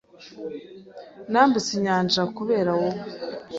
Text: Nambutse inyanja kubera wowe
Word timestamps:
Nambutse 1.31 1.71
inyanja 1.77 2.21
kubera 2.37 2.71
wowe 2.79 3.01